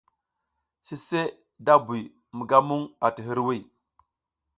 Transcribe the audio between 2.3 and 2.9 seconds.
mi ga muƞ